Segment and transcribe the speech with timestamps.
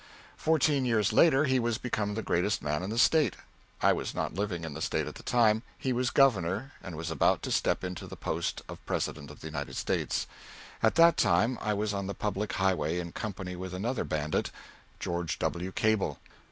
[0.35, 3.35] Fourteen years later, he was become the greatest man in the State.
[3.83, 5.61] I was not living in the State at the time.
[5.77, 9.47] He was Governor, and was about to step into the post of President of the
[9.47, 10.25] United States.
[10.81, 14.49] At that time I was on the public highway in company with another bandit,
[14.99, 15.71] George W.
[15.71, 16.19] Cable.